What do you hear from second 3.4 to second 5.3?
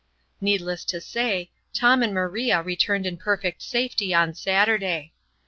safety on Saturday.